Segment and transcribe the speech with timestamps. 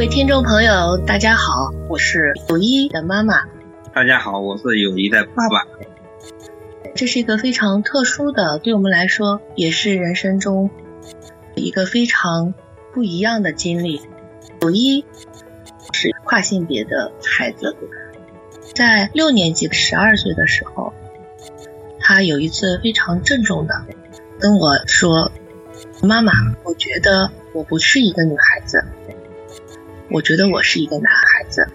[0.00, 3.44] 位听众朋友，大家好，我是友谊的妈妈。
[3.92, 5.66] 大家好，我是友谊的爸爸。
[6.94, 10.70] 这是一个非常特殊的，对我们来说也是人生中
[11.54, 12.54] 一个非常
[12.94, 14.00] 不一样的经历。
[14.62, 15.04] 友谊
[15.92, 17.76] 是跨性别的孩子，
[18.74, 20.94] 在六年级十二岁的时候，
[21.98, 23.74] 他有一次非常郑重的
[24.38, 25.30] 跟我说
[26.02, 26.32] ：“妈妈，
[26.64, 28.82] 我觉得我不是一个女孩子。”
[30.10, 31.68] 我觉得我是一个男孩子，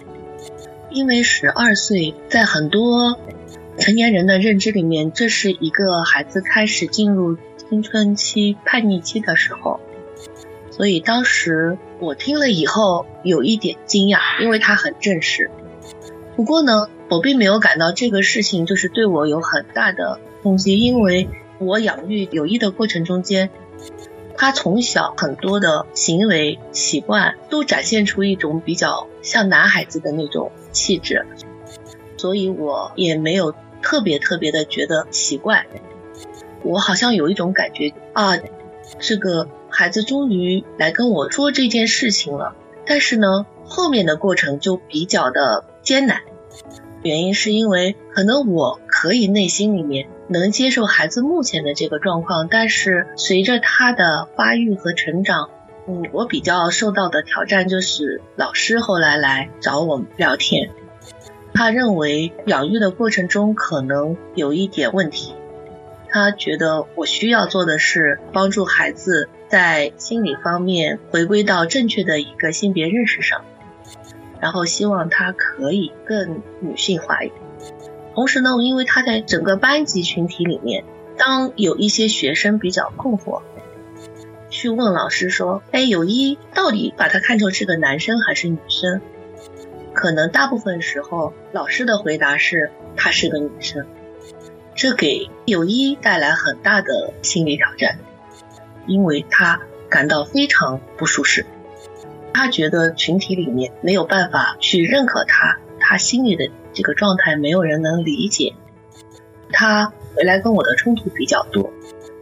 [0.90, 3.18] 因为十二岁在很多
[3.78, 9.80] 成年人的认知里面，这是一个孩子开始进入青春期叛逆期的时候，
[10.70, 15.50] 所以当时我听了以后有一点惊讶，因为他很正式。
[16.36, 23.48] 不过呢，我并没有感到这个事情就是对我有很大的冲击，因为我养育友一的过程中间。
[24.36, 31.26] 他从小很多的行为习惯都展现出一种比较像男孩子的那种气质，
[32.16, 35.66] 所以我也没有特别特别的觉得奇怪。
[36.62, 38.38] 我好像有一种感觉啊，
[38.98, 42.54] 这个孩子终于来跟我说这件事情了。
[42.84, 46.22] 但是呢，后面的过程就比较的艰难，
[47.02, 50.08] 原因是因为可能我可以内心里面。
[50.28, 55.50] 能接受孩子目前的这个状况，但是随着他的发育和成长，
[55.86, 60.70] 嗯，我比较受到的挑战就是老师后来来找我们聊天，
[61.54, 65.34] 他认为养育的过程中可能有一点问题，
[66.08, 73.44] 他觉得我需要做的是帮助孩子在心理方面回归到正确的一个性别认识上，
[74.40, 77.45] 然后希望他可以更女性化一点。
[78.16, 80.84] 同时呢，因为他在整个班级群体里面，
[81.18, 83.42] 当有一些学生比较困惑，
[84.48, 89.02] 去问老师说：“哎，友一到底把他看成是个男生还是女生？”
[89.92, 93.84] 可能大部分时候，老师的回答是他是个女生，
[94.74, 97.98] 这给友一带来很大的心理挑战，
[98.86, 99.60] 因为他
[99.90, 101.44] 感到非常不舒适，
[102.32, 106.50] 他觉得群体里面没有办法去认可他，他心里的。
[106.76, 108.52] 这个状态没有人能理解，
[109.50, 111.72] 他回来跟我的冲突比较多。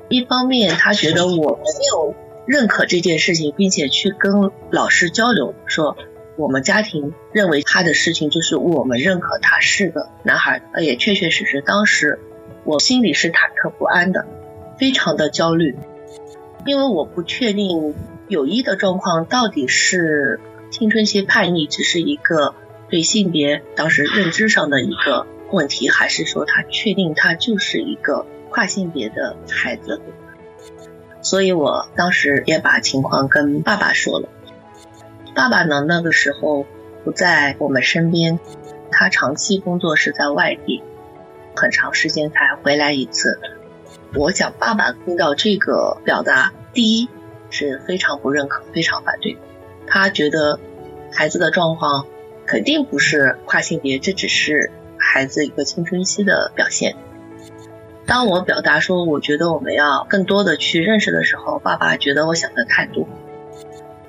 [0.08, 2.14] 一方面，他觉得我没有
[2.46, 5.96] 认可这件事情，并且去跟老师交流，说
[6.36, 12.20] 我们家庭认为他的事情就是我们认可他是个男孩，呃也确确实实，当时
[12.62, 14.24] 我心里是忐忑不安的，
[14.78, 15.76] 非常的焦虑，
[16.64, 17.92] 因为我不确定
[18.28, 20.38] 友一的状况到底是
[20.70, 22.54] 青春期叛逆，只是一个。
[22.94, 30.00] 对性别当时认知上的一个问题，还是说他确定他就是一个跨性别的孩子？
[31.20, 34.28] 所以我当时也把情况跟爸爸说了。
[35.34, 36.66] 爸爸呢，那个时候
[37.02, 38.38] 不在我们身边，
[38.92, 40.80] 他长期工作是在外地，
[41.56, 43.40] 很长时间才回来一次。
[44.14, 47.08] 我想爸爸听到这个表达，第一
[47.50, 49.36] 是非常不认可，非常反对。
[49.84, 50.60] 他觉得
[51.10, 52.06] 孩子的状况。
[52.54, 56.94] 肯定不是跨性别，这只是孩子一个青春期的表现。
[58.06, 63.08] 当我表达说我觉得我们要更多的去认识的时候，爸爸觉得我想的太多，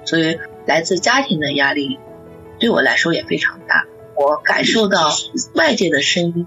[0.03, 1.97] 所以来自家庭的压力
[2.59, 3.87] 对我来说也非常大。
[4.15, 5.09] 我感受到
[5.55, 6.45] 外界的声音，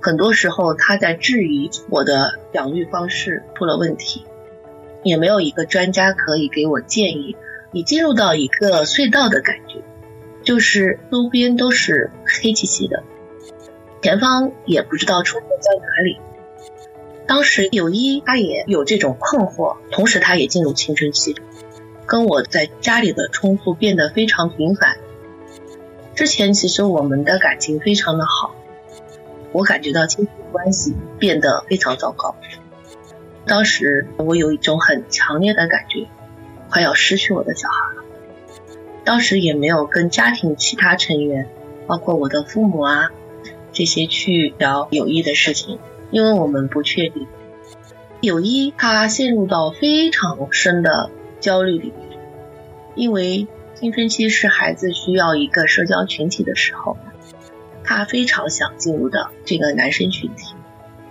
[0.00, 4.24] 很多时候他在质疑我的养育方式出了问题，
[5.02, 7.36] 也没有一个专家可以给我建议。
[7.72, 9.82] 你进入到一个隧道的感觉。
[10.46, 13.02] 就是周边都是黑漆漆的，
[14.00, 16.20] 前方也不知道出口在哪里。
[17.26, 21.34] 当时有一他也有这种困惑，同时他也进入青春期，
[22.06, 24.98] 跟我在家里的冲突变得非常频繁。
[26.14, 28.54] 之前其实我们的感情非常的好，
[29.50, 32.36] 我感觉到亲子关系变得非常糟糕。
[33.46, 36.06] 当时我有一种很强烈的感觉，
[36.70, 38.05] 快要失去我的小孩了。
[39.06, 41.48] 当时也没有跟家庭其他成员，
[41.86, 43.12] 包括我的父母啊，
[43.72, 45.78] 这些去聊友谊的事情，
[46.10, 47.28] 因为我们不确定。
[48.20, 51.08] 友谊他陷入到非常深的
[51.38, 52.18] 焦虑里面，
[52.96, 56.96] 因为青春期是孩子需要一个社交群体的时候，
[57.84, 60.52] 他非常想进入到这个男生群体，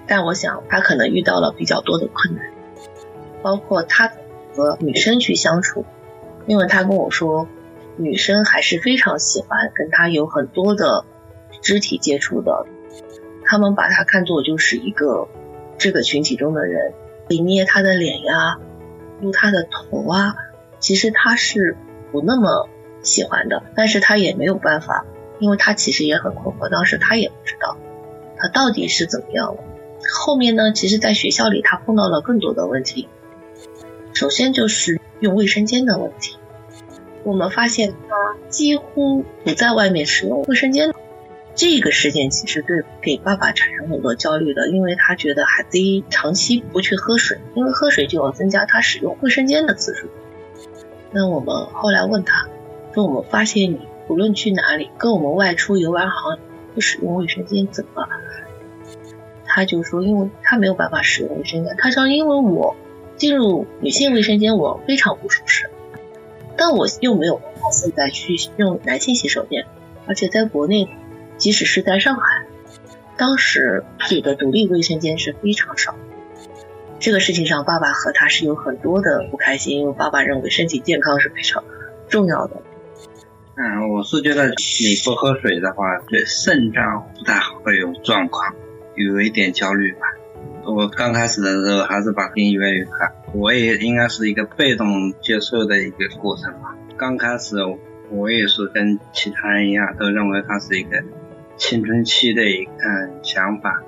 [0.05, 2.45] 但我想他可能遇到了比较多的困难，
[3.41, 4.11] 包括他
[4.53, 5.85] 和女生去相处，
[6.45, 7.47] 因为他跟我说。
[7.97, 11.05] 女生还是非常喜欢跟他有很多的
[11.61, 12.65] 肢体接触的，
[13.45, 15.27] 他们把他看作就是一个
[15.77, 16.93] 这个群体中的人，
[17.29, 18.57] 你捏他的脸呀，
[19.21, 20.35] 撸他的头啊，
[20.79, 21.77] 其实他是
[22.11, 22.67] 不那么
[23.01, 25.05] 喜欢的，但是他也没有办法，
[25.39, 27.77] 因为他其实也很困惑，当时他也不知道
[28.37, 29.63] 他到底是怎么样了。
[30.13, 33.07] 后面呢，其实在学校里他碰到了更多的问题，
[34.13, 36.37] 首先就是用卫生间的问题，
[37.25, 38.15] 我们发现他
[38.49, 40.93] 几乎不在外面使用卫生间。
[41.55, 50.07] 这个事件其实对给爸爸产生很多焦虑的，因为他觉得孩子一长期不去喝水，因为喝水就要增加他使用卫生间的次数。
[51.11, 52.47] 那我们后来问他，
[52.93, 53.79] 说我们发现你
[54.09, 56.37] 无论去哪里，跟我们外出游玩好，
[56.73, 58.05] 不使用卫生间怎么？
[59.45, 61.73] 他就说，因为他没有办法使用卫生间。
[61.77, 62.75] 他说，因为我
[63.15, 65.69] 进入女性卫生间我非常不舒适，
[66.67, 69.67] 但我又没有办法现在去用男性洗手间，
[70.07, 70.89] 而且在国内。
[71.37, 72.45] 即使是在上海，
[73.17, 75.93] 当时这个独立卫生间是非常少。
[76.97, 81.63] 这个事情上，爸爸和他是有很多的不开心，因为爸爸认为身体健康是非常
[82.09, 82.63] 重要的。
[83.57, 84.55] 嗯，我是觉得你
[85.03, 88.55] 不喝水的话，对肾脏不太好，会有状况，
[88.95, 89.99] 有一点焦虑吧。
[90.65, 96.75] 我刚开始的时候还是把病越来越看，我也应该是一个被动接受的一个过程吧。
[96.97, 97.57] 刚开始
[98.09, 101.03] 我也是跟其他人一样，都认为他是一个。
[101.57, 102.71] 青春期的一个
[103.23, 103.81] 想法，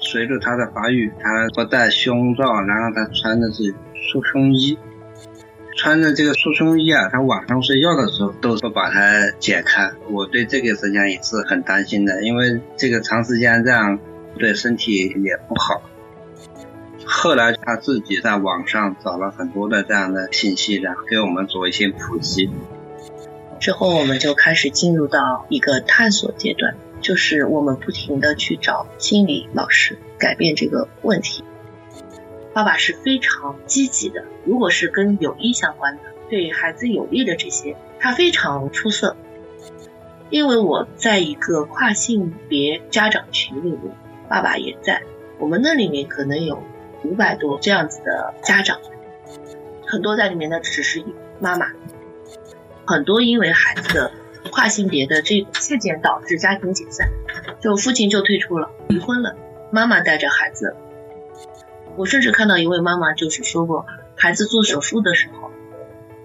[0.00, 4.76] 随着他的发育，他不戴胸罩，然后他穿的是束胸衣，
[5.76, 9.92] 穿着这个束胸衣啊，他晚上睡觉的时候都不把它解开。
[10.10, 14.00] 我对这个实际上也是很担心的，因为这个长时间这样
[14.36, 15.80] 对身体也不好。
[17.20, 22.48] 后来他自己在网上找了很多的这样的信息，然后给我们做一些普及。
[23.58, 26.76] 之后我们就开始进入到一个探索阶段。
[27.00, 31.42] 就是我们不停的去找心理老师改变这个问题。
[32.52, 39.16] 爸爸是非常积极的，如果是跟友谊相关的、对孩子有利的这些，他非常出色。
[40.30, 43.80] 因为我在一个跨性别家长群里面，
[44.28, 45.02] 爸爸也在，
[45.38, 46.62] 我们那里面可能有
[47.04, 48.78] 五百多这样子的家长，
[49.86, 51.04] 很多在里面的只是
[51.40, 51.66] 妈妈，
[52.86, 54.12] 很多因为孩子的。
[54.50, 57.10] 跨性别的这个事件导致家庭解散，
[57.60, 59.36] 就父亲就退出了，离婚了，
[59.70, 60.74] 妈妈带着孩子。
[61.96, 63.84] 我甚至看到一位妈妈就是说过，
[64.16, 65.50] 孩子做手术的时候，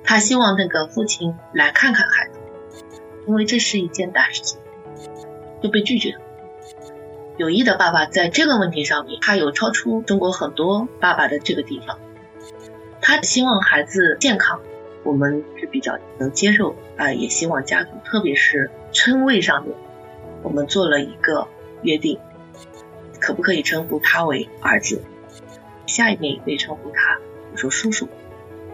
[0.06, 2.40] 她希望那个父亲来看看孩子，
[3.28, 4.60] 因为这是一件大事情，
[5.62, 6.22] 就被拒绝了。
[7.38, 11.98] 友谊的爸爸在这个问题上面，他有超出中国很多爸爸的这个地方，
[13.02, 14.60] 他希望孩子健康。
[15.04, 19.76] 我们是比较能接受啊，也希望家族，特别是称谓上面，
[20.44, 21.48] 我们做了一个
[21.82, 22.20] 约定，
[23.20, 25.02] 可不可以称呼他为儿子？
[25.88, 28.08] 下一面也可以称呼他，比如说叔叔。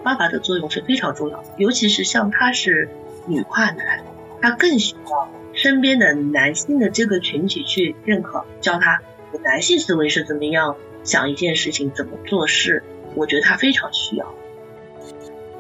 [0.04, 2.90] 爸爸的作用是非常重要的，尤其是像他是
[3.26, 4.04] 女跨男，
[4.40, 5.30] 他更需要
[5.60, 9.02] 身边的男性的这个群体去认可，教他
[9.44, 12.82] 男性思维是怎么样想一件事情，怎么做事。
[13.14, 14.34] 我觉得他非常需要。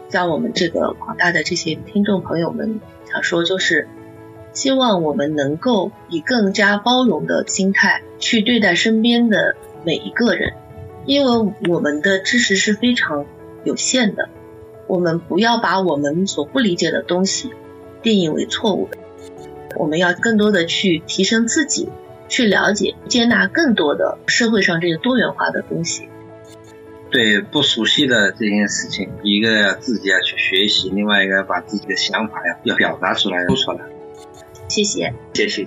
[0.08, 2.80] 像我们这个广大的这些听众朋友们
[3.12, 3.90] 想说，就是
[4.54, 10.54] 希望我们能够以更加包容的心态去对待身边的每一个人，
[11.06, 13.26] 因为我们的知识是非常
[13.66, 14.30] 有限的，
[14.88, 17.52] 我们不要把我们所不理解的东西
[18.02, 18.98] 定义为错误的，
[19.80, 21.90] 我们要更多的去提升自己，
[22.28, 26.10] 去了解、接纳更多的社会上这个多元化的东西。
[27.10, 33.80] 对不熟悉的这件事情，一个要自己要去学习，另外一个要把自己的想法要要表达出来，说出来。
[34.68, 35.66] 谢谢，谢谢。